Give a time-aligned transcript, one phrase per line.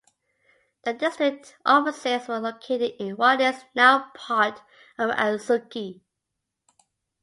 [0.83, 4.59] The district offices were located in what is now part
[4.97, 6.01] of Atsugi.